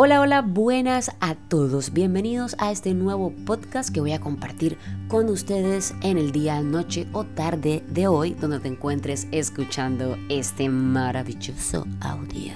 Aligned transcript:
Hola, 0.00 0.20
hola, 0.20 0.42
buenas 0.42 1.10
a 1.18 1.34
todos. 1.34 1.92
Bienvenidos 1.92 2.54
a 2.60 2.70
este 2.70 2.94
nuevo 2.94 3.32
podcast 3.44 3.92
que 3.92 4.00
voy 4.00 4.12
a 4.12 4.20
compartir 4.20 4.78
con 5.08 5.28
ustedes 5.28 5.92
en 6.02 6.18
el 6.18 6.30
día, 6.30 6.62
noche 6.62 7.08
o 7.12 7.24
tarde 7.24 7.82
de 7.88 8.06
hoy, 8.06 8.34
donde 8.34 8.60
te 8.60 8.68
encuentres 8.68 9.26
escuchando 9.32 10.16
este 10.28 10.68
maravilloso 10.68 11.84
audio, 12.00 12.52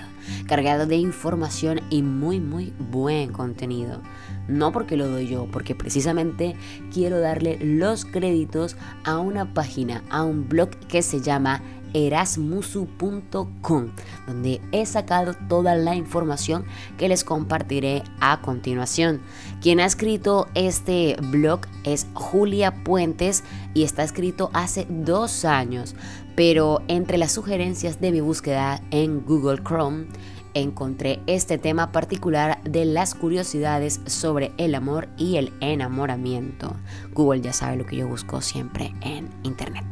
cargado 0.47 0.87
de 0.87 0.95
información 0.95 1.81
y 1.91 2.03
muy, 2.03 2.39
muy 2.39 2.73
buen 2.79 3.33
contenido. 3.33 4.01
No 4.47 4.71
porque 4.71 4.97
lo 4.97 5.09
doy 5.09 5.27
yo, 5.27 5.49
porque 5.51 5.75
precisamente 5.75 6.55
quiero 6.95 7.19
darle 7.19 7.59
los 7.61 8.05
créditos 8.05 8.77
a 9.03 9.19
una 9.19 9.53
página, 9.53 10.05
a 10.11 10.23
un 10.23 10.49
blog 10.49 10.71
que 10.87 11.03
se 11.03 11.21
llama 11.21 11.61
erasmusu.com, 11.95 13.89
donde 14.27 14.61
he 14.73 14.87
sacado 14.87 15.35
toda 15.49 15.75
la 15.75 15.95
información 15.95 16.65
que 16.99 17.09
les 17.09 17.25
compartiré 17.25 18.03
a 18.21 18.41
continuación. 18.41 19.21
Quien 19.61 19.81
ha 19.81 19.87
escrito 19.87 20.49
este 20.55 21.17
blog 21.21 21.61
es 21.85 22.07
Julia 22.15 22.85
Puentes 22.85 23.45
y 23.75 23.83
está 23.85 24.03
escrito 24.03 24.51
hace 24.53 24.87
dos 24.89 25.45
años, 25.45 25.95
pero 26.35 26.83
entre 26.89 27.19
las 27.19 27.33
sugerencias 27.33 28.01
de 28.01 28.13
mi 28.13 28.21
búsqueda 28.21 28.81
en 28.91 29.25
Google 29.25 29.63
Chrome, 29.63 30.07
encontré 30.55 31.21
este 31.27 31.59
tema 31.59 31.93
particular 31.93 32.63
de 32.65 32.85
las 32.85 33.15
curiosidades 33.15 34.01
sobre 34.07 34.53
el 34.59 34.75
amor 34.75 35.09
y 35.17 35.37
el 35.37 35.53
enamoramiento. 35.61 36.77
Google 37.15 37.41
ya 37.41 37.53
sabe 37.53 37.77
lo 37.77 37.87
que 37.87 37.97
yo 37.97 38.09
busco 38.09 38.41
siempre 38.41 38.95
en 39.01 39.29
Internet. 39.43 39.85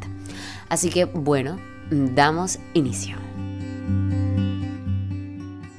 Así 0.68 0.90
que 0.90 1.04
bueno, 1.04 1.58
damos 1.90 2.58
inicio. 2.74 3.16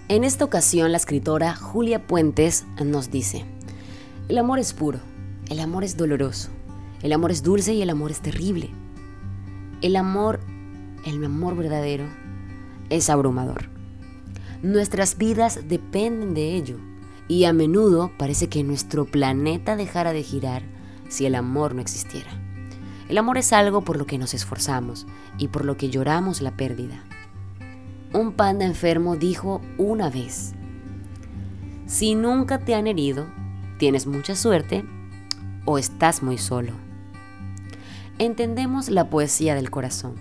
En 0.09 0.25
esta 0.25 0.43
ocasión 0.43 0.91
la 0.91 0.97
escritora 0.97 1.55
Julia 1.55 2.05
Puentes 2.05 2.65
nos 2.83 3.11
dice, 3.11 3.45
el 4.27 4.37
amor 4.37 4.59
es 4.59 4.73
puro, 4.73 4.99
el 5.49 5.59
amor 5.61 5.85
es 5.85 5.95
doloroso, 5.95 6.49
el 7.01 7.13
amor 7.13 7.31
es 7.31 7.43
dulce 7.43 7.73
y 7.73 7.81
el 7.81 7.89
amor 7.89 8.11
es 8.11 8.19
terrible. 8.19 8.69
El 9.81 9.95
amor, 9.95 10.41
el 11.05 11.23
amor 11.23 11.55
verdadero, 11.55 12.05
es 12.89 13.09
abrumador. 13.09 13.69
Nuestras 14.61 15.17
vidas 15.17 15.61
dependen 15.67 16.33
de 16.33 16.55
ello 16.55 16.77
y 17.27 17.45
a 17.45 17.53
menudo 17.53 18.11
parece 18.17 18.49
que 18.49 18.63
nuestro 18.63 19.05
planeta 19.05 19.77
dejara 19.77 20.11
de 20.11 20.23
girar 20.23 20.63
si 21.07 21.25
el 21.25 21.35
amor 21.35 21.73
no 21.73 21.81
existiera. 21.81 22.29
El 23.11 23.17
amor 23.17 23.37
es 23.37 23.51
algo 23.51 23.81
por 23.81 23.97
lo 23.97 24.05
que 24.05 24.17
nos 24.17 24.33
esforzamos 24.33 25.05
y 25.37 25.49
por 25.49 25.65
lo 25.65 25.75
que 25.75 25.89
lloramos 25.89 26.39
la 26.39 26.55
pérdida. 26.55 27.03
Un 28.13 28.31
panda 28.31 28.63
enfermo 28.63 29.17
dijo 29.17 29.59
una 29.77 30.09
vez, 30.09 30.53
si 31.87 32.15
nunca 32.15 32.59
te 32.59 32.73
han 32.73 32.87
herido, 32.87 33.27
tienes 33.77 34.07
mucha 34.07 34.33
suerte 34.33 34.85
o 35.65 35.77
estás 35.77 36.23
muy 36.23 36.37
solo. 36.37 36.71
Entendemos 38.17 38.89
la 38.89 39.09
poesía 39.09 39.55
del 39.55 39.71
corazón, 39.71 40.15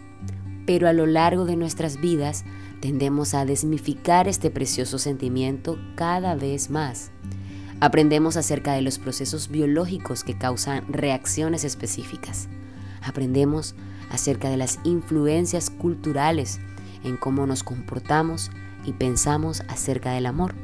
pero 0.66 0.88
a 0.88 0.92
lo 0.92 1.06
largo 1.06 1.44
de 1.44 1.54
nuestras 1.54 2.00
vidas 2.00 2.44
tendemos 2.80 3.34
a 3.34 3.44
desmificar 3.44 4.26
este 4.26 4.50
precioso 4.50 4.98
sentimiento 4.98 5.78
cada 5.94 6.34
vez 6.34 6.70
más. 6.70 7.12
Aprendemos 7.78 8.36
acerca 8.36 8.72
de 8.72 8.82
los 8.82 8.98
procesos 8.98 9.48
biológicos 9.48 10.24
que 10.24 10.36
causan 10.36 10.92
reacciones 10.92 11.62
específicas 11.62 12.48
aprendemos 13.02 13.74
acerca 14.10 14.48
de 14.48 14.56
las 14.56 14.78
influencias 14.84 15.70
culturales 15.70 16.60
en 17.04 17.16
cómo 17.16 17.46
nos 17.46 17.62
comportamos 17.62 18.50
y 18.84 18.92
pensamos 18.92 19.62
acerca 19.68 20.12
del 20.12 20.26
amor. 20.26 20.54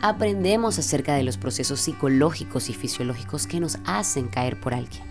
Aprendemos 0.00 0.78
acerca 0.78 1.14
de 1.14 1.22
los 1.22 1.36
procesos 1.36 1.80
psicológicos 1.80 2.68
y 2.68 2.74
fisiológicos 2.74 3.46
que 3.46 3.60
nos 3.60 3.78
hacen 3.84 4.26
caer 4.26 4.58
por 4.60 4.74
alguien. 4.74 5.04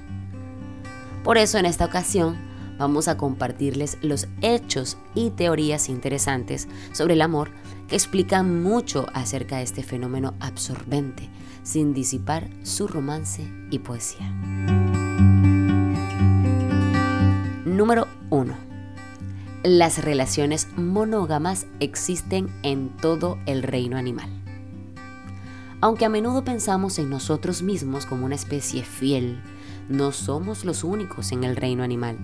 Por 1.23 1.38
eso 1.38 1.58
en 1.58 1.66
esta 1.66 1.85
ocasión 1.85 2.35
vamos 2.78 3.07
a 3.07 3.16
compartirles 3.16 3.97
los 4.01 4.28
hechos 4.41 4.97
y 5.13 5.29
teorías 5.29 5.88
interesantes 5.88 6.68
sobre 6.94 7.13
el 7.13 7.22
amor 7.22 7.51
que 7.88 7.95
explican 7.95 8.63
mucho 8.63 9.06
acerca 9.13 9.57
de 9.57 9.63
este 9.63 9.84
fenómeno 9.84 10.34
absorbente, 10.40 11.29
sin 11.63 11.94
disipar 11.94 12.50
su 12.63 12.88
romance 12.88 13.47
y 13.69 13.79
poesía. 13.79 14.34
Número 17.71 18.09
1. 18.31 18.53
Las 19.63 20.03
relaciones 20.03 20.67
monógamas 20.75 21.67
existen 21.79 22.49
en 22.63 22.89
todo 22.97 23.37
el 23.45 23.63
reino 23.63 23.95
animal. 23.95 24.29
Aunque 25.79 26.03
a 26.03 26.09
menudo 26.09 26.43
pensamos 26.43 26.99
en 26.99 27.09
nosotros 27.09 27.61
mismos 27.61 28.05
como 28.05 28.25
una 28.25 28.35
especie 28.35 28.83
fiel, 28.83 29.41
no 29.87 30.11
somos 30.11 30.65
los 30.65 30.83
únicos 30.83 31.31
en 31.31 31.45
el 31.45 31.55
reino 31.55 31.81
animal. 31.81 32.17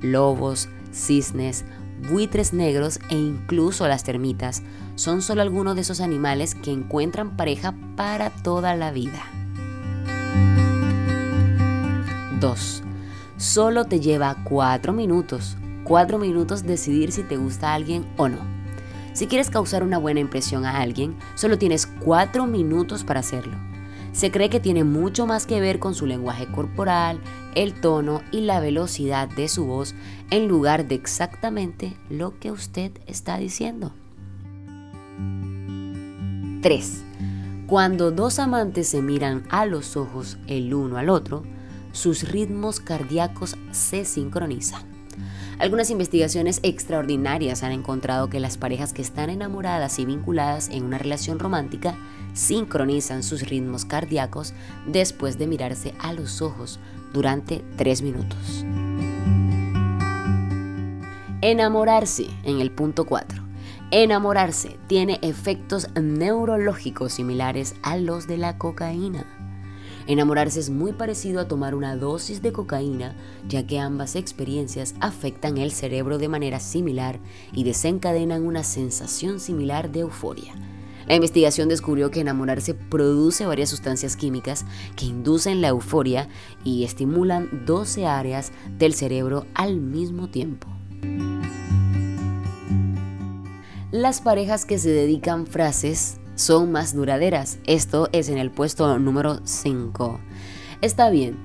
Lobos, 0.00 0.70
cisnes, 0.92 1.66
buitres 2.10 2.54
negros 2.54 3.00
e 3.10 3.16
incluso 3.16 3.86
las 3.86 4.02
termitas 4.02 4.62
son 4.94 5.20
solo 5.20 5.42
algunos 5.42 5.74
de 5.74 5.82
esos 5.82 6.00
animales 6.00 6.54
que 6.54 6.70
encuentran 6.70 7.36
pareja 7.36 7.74
para 7.96 8.30
toda 8.30 8.74
la 8.74 8.92
vida. 8.92 9.26
2 12.40 12.84
solo 13.40 13.86
te 13.86 14.00
lleva 14.00 14.36
cuatro 14.44 14.92
minutos. 14.92 15.56
Cuatro 15.84 16.18
minutos 16.18 16.66
decidir 16.66 17.10
si 17.10 17.22
te 17.22 17.38
gusta 17.38 17.70
a 17.70 17.74
alguien 17.74 18.04
o 18.18 18.28
no. 18.28 18.38
Si 19.14 19.26
quieres 19.28 19.48
causar 19.48 19.82
una 19.82 19.96
buena 19.96 20.20
impresión 20.20 20.66
a 20.66 20.78
alguien, 20.78 21.16
solo 21.36 21.56
tienes 21.56 21.86
cuatro 21.86 22.46
minutos 22.46 23.02
para 23.02 23.20
hacerlo. 23.20 23.56
Se 24.12 24.30
cree 24.30 24.50
que 24.50 24.60
tiene 24.60 24.84
mucho 24.84 25.26
más 25.26 25.46
que 25.46 25.58
ver 25.58 25.78
con 25.78 25.94
su 25.94 26.04
lenguaje 26.04 26.52
corporal, 26.52 27.18
el 27.54 27.80
tono 27.80 28.20
y 28.30 28.42
la 28.42 28.60
velocidad 28.60 29.26
de 29.26 29.48
su 29.48 29.64
voz 29.64 29.94
en 30.30 30.46
lugar 30.46 30.86
de 30.86 30.96
exactamente 30.96 31.96
lo 32.10 32.38
que 32.38 32.52
usted 32.52 32.92
está 33.06 33.38
diciendo. 33.38 33.94
3. 36.60 37.04
Cuando 37.66 38.10
dos 38.10 38.38
amantes 38.38 38.88
se 38.88 39.00
miran 39.00 39.44
a 39.48 39.64
los 39.64 39.96
ojos 39.96 40.36
el 40.46 40.74
uno 40.74 40.98
al 40.98 41.08
otro, 41.08 41.42
sus 41.92 42.28
ritmos 42.28 42.80
cardíacos 42.80 43.56
se 43.72 44.04
sincronizan. 44.04 44.82
Algunas 45.58 45.90
investigaciones 45.90 46.60
extraordinarias 46.62 47.62
han 47.62 47.72
encontrado 47.72 48.30
que 48.30 48.40
las 48.40 48.56
parejas 48.56 48.94
que 48.94 49.02
están 49.02 49.28
enamoradas 49.28 49.98
y 49.98 50.06
vinculadas 50.06 50.70
en 50.70 50.84
una 50.84 50.96
relación 50.96 51.38
romántica 51.38 51.96
sincronizan 52.32 53.22
sus 53.22 53.42
ritmos 53.42 53.84
cardíacos 53.84 54.54
después 54.86 55.38
de 55.38 55.46
mirarse 55.46 55.94
a 55.98 56.14
los 56.14 56.40
ojos 56.40 56.80
durante 57.12 57.62
tres 57.76 58.00
minutos. 58.00 58.64
Enamorarse 61.42 62.26
en 62.44 62.60
el 62.60 62.70
punto 62.70 63.04
4. 63.04 63.42
Enamorarse 63.90 64.78
tiene 64.86 65.18
efectos 65.22 65.88
neurológicos 65.94 67.14
similares 67.14 67.74
a 67.82 67.96
los 67.96 68.26
de 68.26 68.36
la 68.36 68.56
cocaína. 68.56 69.39
Enamorarse 70.10 70.58
es 70.58 70.70
muy 70.70 70.92
parecido 70.92 71.38
a 71.38 71.46
tomar 71.46 71.76
una 71.76 71.94
dosis 71.94 72.42
de 72.42 72.50
cocaína, 72.50 73.14
ya 73.48 73.64
que 73.64 73.78
ambas 73.78 74.16
experiencias 74.16 74.96
afectan 74.98 75.56
el 75.56 75.70
cerebro 75.70 76.18
de 76.18 76.26
manera 76.26 76.58
similar 76.58 77.20
y 77.52 77.62
desencadenan 77.62 78.44
una 78.44 78.64
sensación 78.64 79.38
similar 79.38 79.92
de 79.92 80.00
euforia. 80.00 80.52
La 81.06 81.14
investigación 81.14 81.68
descubrió 81.68 82.10
que 82.10 82.22
enamorarse 82.22 82.74
produce 82.74 83.46
varias 83.46 83.70
sustancias 83.70 84.16
químicas 84.16 84.66
que 84.96 85.06
inducen 85.06 85.60
la 85.60 85.68
euforia 85.68 86.28
y 86.64 86.82
estimulan 86.82 87.64
12 87.64 88.04
áreas 88.06 88.50
del 88.78 88.94
cerebro 88.94 89.46
al 89.54 89.76
mismo 89.76 90.28
tiempo. 90.28 90.66
Las 93.92 94.20
parejas 94.20 94.64
que 94.64 94.78
se 94.78 94.90
dedican 94.90 95.46
frases 95.46 96.19
son 96.40 96.72
más 96.72 96.94
duraderas. 96.94 97.58
Esto 97.66 98.08
es 98.12 98.28
en 98.30 98.38
el 98.38 98.50
puesto 98.50 98.98
número 98.98 99.40
5. 99.44 100.20
Está 100.80 101.10
bien, 101.10 101.36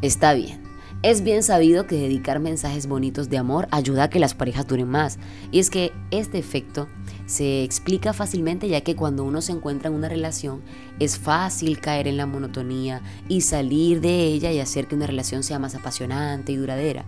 está 0.00 0.32
bien. 0.32 0.62
Es 1.02 1.22
bien 1.22 1.44
sabido 1.44 1.86
que 1.86 1.94
dedicar 1.94 2.40
mensajes 2.40 2.88
bonitos 2.88 3.28
de 3.28 3.38
amor 3.38 3.68
ayuda 3.70 4.04
a 4.04 4.10
que 4.10 4.18
las 4.18 4.34
parejas 4.34 4.66
duren 4.66 4.88
más. 4.88 5.18
Y 5.52 5.60
es 5.60 5.70
que 5.70 5.92
este 6.10 6.38
efecto 6.38 6.88
se 7.26 7.62
explica 7.62 8.12
fácilmente 8.12 8.68
ya 8.68 8.80
que 8.80 8.96
cuando 8.96 9.22
uno 9.22 9.42
se 9.42 9.52
encuentra 9.52 9.90
en 9.90 9.94
una 9.94 10.08
relación 10.08 10.62
es 10.98 11.18
fácil 11.18 11.78
caer 11.78 12.08
en 12.08 12.16
la 12.16 12.26
monotonía 12.26 13.02
y 13.28 13.42
salir 13.42 14.00
de 14.00 14.24
ella 14.24 14.50
y 14.50 14.60
hacer 14.60 14.88
que 14.88 14.96
una 14.96 15.06
relación 15.06 15.42
sea 15.42 15.58
más 15.58 15.74
apasionante 15.74 16.52
y 16.52 16.56
duradera. 16.56 17.04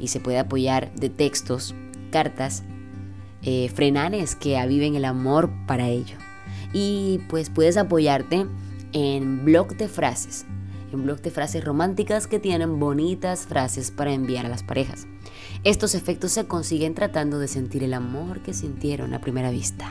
Y 0.00 0.08
se 0.08 0.20
puede 0.20 0.38
apoyar 0.38 0.92
de 0.94 1.10
textos, 1.10 1.74
cartas, 2.10 2.64
eh, 3.42 3.70
frenanes 3.72 4.34
que 4.34 4.58
aviven 4.58 4.96
el 4.96 5.04
amor 5.04 5.52
para 5.66 5.88
ello 5.88 6.16
y 6.72 7.20
pues 7.28 7.50
puedes 7.50 7.76
apoyarte 7.76 8.46
en 8.92 9.44
blog 9.44 9.76
de 9.76 9.88
frases, 9.88 10.46
en 10.92 11.04
blog 11.04 11.20
de 11.20 11.30
frases 11.30 11.64
románticas 11.64 12.26
que 12.26 12.38
tienen 12.38 12.78
bonitas 12.78 13.46
frases 13.46 13.90
para 13.90 14.12
enviar 14.12 14.46
a 14.46 14.48
las 14.48 14.62
parejas. 14.62 15.06
Estos 15.64 15.94
efectos 15.94 16.32
se 16.32 16.46
consiguen 16.46 16.94
tratando 16.94 17.38
de 17.38 17.48
sentir 17.48 17.82
el 17.82 17.94
amor 17.94 18.40
que 18.40 18.54
sintieron 18.54 19.14
a 19.14 19.20
primera 19.20 19.50
vista. 19.50 19.90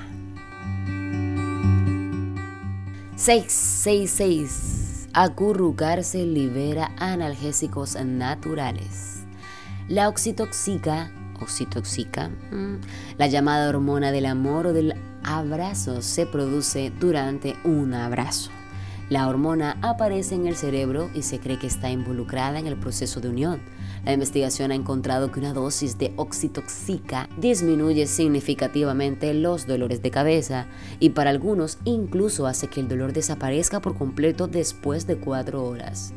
666. 3.17 5.09
Acurrucarse 5.13 6.23
libera 6.25 6.91
analgésicos 6.97 7.95
naturales. 8.05 9.23
La 9.87 10.07
oxitoxica, 10.07 11.11
oxitoxica, 11.41 12.29
mm, 12.29 12.75
la 13.17 13.27
llamada 13.27 13.69
hormona 13.69 14.11
del 14.11 14.25
amor 14.25 14.67
o 14.67 14.73
del 14.73 14.95
abrazo 15.23 16.01
se 16.01 16.25
produce 16.25 16.91
durante 16.99 17.55
un 17.63 17.93
abrazo. 17.93 18.51
La 19.09 19.29
hormona 19.29 19.77
aparece 19.81 20.35
en 20.35 20.47
el 20.47 20.57
cerebro 20.57 21.09
y 21.13 21.21
se 21.21 21.39
cree 21.39 21.57
que 21.57 21.67
está 21.67 21.89
involucrada 21.89 22.59
en 22.59 22.67
el 22.67 22.75
proceso 22.75 23.21
de 23.21 23.29
unión. 23.29 23.61
La 24.03 24.11
investigación 24.11 24.71
ha 24.71 24.75
encontrado 24.75 25.31
que 25.31 25.39
una 25.39 25.53
dosis 25.53 25.97
de 25.97 26.13
oxitoxica 26.17 27.29
disminuye 27.37 28.05
significativamente 28.05 29.33
los 29.33 29.65
dolores 29.65 30.01
de 30.01 30.11
cabeza 30.11 30.67
y 30.99 31.11
para 31.11 31.29
algunos 31.29 31.77
incluso 31.85 32.47
hace 32.47 32.67
que 32.67 32.81
el 32.81 32.89
dolor 32.89 33.13
desaparezca 33.13 33.81
por 33.81 33.97
completo 33.97 34.47
después 34.47 35.07
de 35.07 35.17
cuatro 35.17 35.63
horas. 35.63 36.13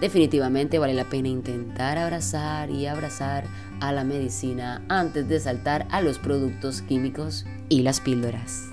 Definitivamente 0.00 0.78
vale 0.78 0.94
la 0.94 1.04
pena 1.04 1.28
intentar 1.28 1.98
abrazar 1.98 2.70
y 2.70 2.86
abrazar 2.86 3.44
a 3.80 3.92
la 3.92 4.02
medicina 4.02 4.82
antes 4.88 5.28
de 5.28 5.38
saltar 5.40 5.86
a 5.90 6.00
los 6.00 6.18
productos 6.18 6.80
químicos 6.82 7.44
y 7.68 7.82
las 7.82 8.00
píldoras. 8.00 8.70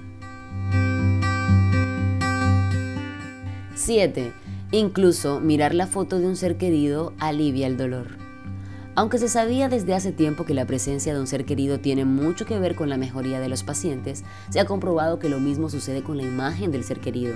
7. 3.75 4.31
Incluso 4.71 5.39
mirar 5.39 5.73
la 5.75 5.87
foto 5.87 6.19
de 6.19 6.27
un 6.27 6.35
ser 6.35 6.57
querido 6.57 7.13
alivia 7.19 7.67
el 7.67 7.77
dolor. 7.77 8.26
Aunque 8.97 9.19
se 9.19 9.29
sabía 9.29 9.69
desde 9.69 9.93
hace 9.93 10.11
tiempo 10.11 10.43
que 10.43 10.55
la 10.55 10.65
presencia 10.65 11.13
de 11.13 11.19
un 11.19 11.27
ser 11.27 11.45
querido 11.45 11.79
tiene 11.79 12.03
mucho 12.03 12.47
que 12.47 12.57
ver 12.57 12.73
con 12.73 12.89
la 12.89 12.97
mejoría 12.97 13.39
de 13.39 13.47
los 13.47 13.61
pacientes, 13.61 14.23
se 14.49 14.59
ha 14.59 14.65
comprobado 14.65 15.19
que 15.19 15.29
lo 15.29 15.39
mismo 15.39 15.69
sucede 15.69 16.01
con 16.01 16.17
la 16.17 16.23
imagen 16.23 16.71
del 16.71 16.83
ser 16.83 16.99
querido. 16.99 17.35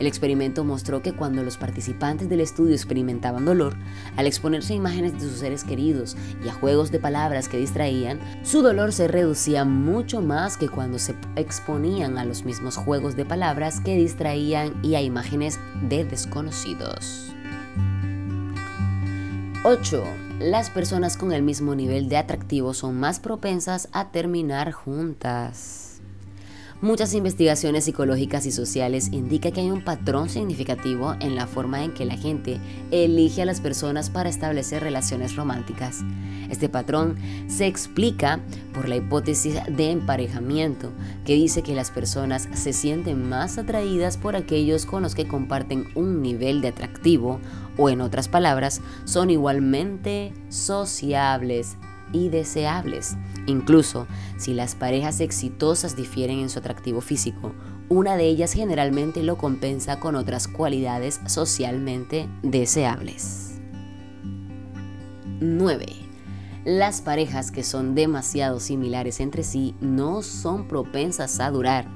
El 0.00 0.08
experimento 0.08 0.64
mostró 0.64 1.02
que 1.02 1.12
cuando 1.12 1.44
los 1.44 1.58
participantes 1.58 2.28
del 2.28 2.40
estudio 2.40 2.74
experimentaban 2.74 3.44
dolor, 3.44 3.76
al 4.16 4.26
exponerse 4.26 4.72
a 4.72 4.76
imágenes 4.76 5.12
de 5.12 5.20
sus 5.20 5.38
seres 5.38 5.62
queridos 5.62 6.16
y 6.44 6.48
a 6.48 6.52
juegos 6.52 6.90
de 6.90 6.98
palabras 6.98 7.48
que 7.48 7.58
distraían, 7.58 8.18
su 8.42 8.62
dolor 8.62 8.92
se 8.92 9.06
reducía 9.06 9.64
mucho 9.64 10.22
más 10.22 10.56
que 10.56 10.68
cuando 10.68 10.98
se 10.98 11.14
exponían 11.36 12.18
a 12.18 12.24
los 12.24 12.44
mismos 12.44 12.76
juegos 12.76 13.14
de 13.14 13.24
palabras 13.24 13.78
que 13.78 13.94
distraían 13.94 14.74
y 14.82 14.96
a 14.96 15.02
imágenes 15.02 15.60
de 15.88 16.04
desconocidos. 16.04 17.32
8 19.62 20.25
las 20.38 20.68
personas 20.68 21.16
con 21.16 21.32
el 21.32 21.42
mismo 21.42 21.74
nivel 21.74 22.08
de 22.08 22.18
atractivo 22.18 22.74
son 22.74 22.98
más 23.00 23.20
propensas 23.20 23.88
a 23.92 24.10
terminar 24.10 24.70
juntas. 24.72 25.85
Muchas 26.82 27.14
investigaciones 27.14 27.84
psicológicas 27.84 28.44
y 28.44 28.52
sociales 28.52 29.08
indican 29.10 29.52
que 29.52 29.60
hay 29.62 29.70
un 29.70 29.82
patrón 29.82 30.28
significativo 30.28 31.16
en 31.20 31.34
la 31.34 31.46
forma 31.46 31.82
en 31.82 31.94
que 31.94 32.04
la 32.04 32.18
gente 32.18 32.60
elige 32.90 33.40
a 33.40 33.46
las 33.46 33.62
personas 33.62 34.10
para 34.10 34.28
establecer 34.28 34.82
relaciones 34.82 35.36
románticas. 35.36 36.04
Este 36.50 36.68
patrón 36.68 37.16
se 37.48 37.66
explica 37.66 38.40
por 38.74 38.90
la 38.90 38.96
hipótesis 38.96 39.54
de 39.70 39.90
emparejamiento, 39.90 40.92
que 41.24 41.34
dice 41.34 41.62
que 41.62 41.74
las 41.74 41.90
personas 41.90 42.46
se 42.52 42.74
sienten 42.74 43.26
más 43.26 43.56
atraídas 43.56 44.18
por 44.18 44.36
aquellos 44.36 44.84
con 44.84 45.02
los 45.02 45.14
que 45.14 45.26
comparten 45.26 45.86
un 45.94 46.20
nivel 46.20 46.60
de 46.60 46.68
atractivo 46.68 47.40
o 47.78 47.88
en 47.88 48.02
otras 48.02 48.28
palabras, 48.28 48.82
son 49.06 49.30
igualmente 49.30 50.34
sociables 50.50 51.78
y 52.12 52.28
deseables. 52.28 53.16
Incluso 53.46 54.06
si 54.36 54.54
las 54.54 54.74
parejas 54.74 55.20
exitosas 55.20 55.96
difieren 55.96 56.38
en 56.40 56.48
su 56.48 56.58
atractivo 56.58 57.00
físico, 57.00 57.52
una 57.88 58.16
de 58.16 58.24
ellas 58.24 58.52
generalmente 58.52 59.22
lo 59.22 59.36
compensa 59.38 60.00
con 60.00 60.16
otras 60.16 60.48
cualidades 60.48 61.20
socialmente 61.26 62.28
deseables. 62.42 63.60
9. 65.40 65.86
Las 66.64 67.00
parejas 67.00 67.52
que 67.52 67.62
son 67.62 67.94
demasiado 67.94 68.58
similares 68.58 69.20
entre 69.20 69.44
sí 69.44 69.76
no 69.80 70.22
son 70.22 70.66
propensas 70.66 71.38
a 71.38 71.50
durar. 71.50 71.86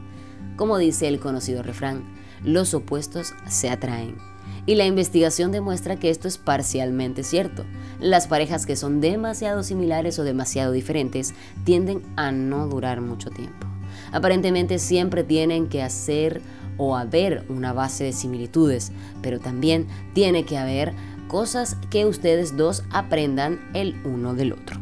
Como 0.57 0.79
dice 0.79 1.09
el 1.09 1.19
conocido 1.19 1.63
refrán, 1.63 2.05
los 2.45 2.73
opuestos 2.75 3.35
se 3.49 3.69
atraen. 3.69 4.30
Y 4.67 4.75
la 4.75 4.87
investigación 4.87 5.53
demuestra 5.53 5.97
que 5.97 6.11
esto 6.11 6.29
es 6.29 6.39
parcialmente 6.39 7.23
cierto. 7.23 7.65
Las 7.99 8.27
parejas 8.27 8.67
que 8.67 8.77
son 8.77 9.01
demasiado 9.01 9.63
similares 9.63 10.19
o 10.19 10.25
demasiado 10.25 10.73
diferentes 10.73 11.35
tienden 11.65 12.03
a 12.17 12.33
no 12.33 12.67
durar 12.69 13.01
mucho 13.01 13.31
tiempo. 13.31 13.67
Aparentemente 14.13 14.79
siempre 14.79 15.25
tienen 15.25 15.69
que 15.69 15.83
hacer 15.83 16.41
o 16.77 16.97
haber 16.97 17.45
una 17.49 17.73
base 17.73 18.05
de 18.05 18.13
similitudes, 18.13 18.93
pero 19.23 19.39
también 19.39 19.87
tiene 20.15 20.45
que 20.45 20.57
haber 20.57 20.95
cosas 21.29 21.77
que 21.91 22.07
ustedes 22.07 22.57
dos 22.57 22.83
aprendan 22.91 23.61
el 23.75 23.95
uno 24.05 24.35
del 24.35 24.53
otro. 24.53 24.80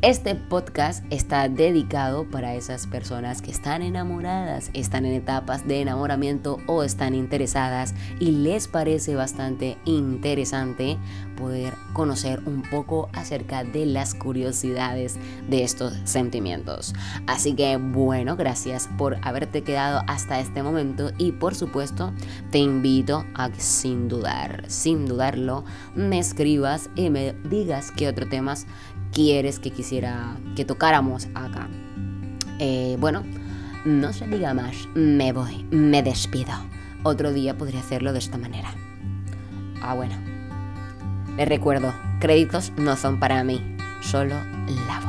Este 0.00 0.36
podcast 0.36 1.04
está 1.10 1.48
dedicado 1.48 2.22
para 2.30 2.54
esas 2.54 2.86
personas 2.86 3.42
que 3.42 3.50
están 3.50 3.82
enamoradas, 3.82 4.70
están 4.72 5.04
en 5.04 5.14
etapas 5.14 5.66
de 5.66 5.80
enamoramiento 5.80 6.60
o 6.68 6.84
están 6.84 7.16
interesadas 7.16 7.96
y 8.20 8.30
les 8.30 8.68
parece 8.68 9.16
bastante 9.16 9.76
interesante 9.86 10.98
poder 11.36 11.74
conocer 11.94 12.40
un 12.46 12.62
poco 12.62 13.08
acerca 13.12 13.64
de 13.64 13.86
las 13.86 14.14
curiosidades 14.14 15.18
de 15.48 15.64
estos 15.64 15.94
sentimientos. 16.04 16.94
Así 17.26 17.54
que 17.54 17.76
bueno, 17.76 18.36
gracias 18.36 18.88
por 18.98 19.16
haberte 19.26 19.62
quedado 19.62 20.04
hasta 20.06 20.38
este 20.38 20.62
momento 20.62 21.10
y 21.18 21.32
por 21.32 21.56
supuesto 21.56 22.12
te 22.52 22.58
invito 22.58 23.24
a 23.34 23.50
que 23.50 23.60
sin 23.60 24.06
dudar, 24.06 24.64
sin 24.68 25.06
dudarlo, 25.06 25.64
me 25.96 26.20
escribas 26.20 26.88
y 26.94 27.10
me 27.10 27.32
digas 27.32 27.90
qué 27.90 28.06
otros 28.06 28.28
temas 28.28 28.68
quieres 29.12 29.58
que 29.58 29.70
quisiera 29.70 30.36
que 30.56 30.64
tocáramos 30.64 31.28
acá. 31.34 31.68
Eh, 32.58 32.96
bueno, 32.98 33.22
no 33.84 34.12
se 34.12 34.26
diga 34.26 34.54
más, 34.54 34.88
me 34.94 35.32
voy, 35.32 35.64
me 35.70 36.02
despido. 36.02 36.52
Otro 37.02 37.32
día 37.32 37.56
podría 37.56 37.80
hacerlo 37.80 38.12
de 38.12 38.18
esta 38.18 38.38
manera. 38.38 38.70
Ah, 39.80 39.94
bueno. 39.94 40.14
Les 41.36 41.48
recuerdo, 41.48 41.94
créditos 42.18 42.72
no 42.76 42.96
son 42.96 43.20
para 43.20 43.44
mí, 43.44 43.76
solo 44.00 44.34
la 44.88 45.00
voz. 45.00 45.07